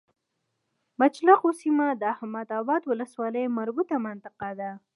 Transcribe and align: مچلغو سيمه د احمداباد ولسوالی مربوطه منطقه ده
مچلغو 0.99 1.49
سيمه 1.61 1.87
د 2.01 2.03
احمداباد 2.15 2.81
ولسوالی 2.85 3.45
مربوطه 3.57 3.95
منطقه 4.05 4.49
ده 4.59 4.71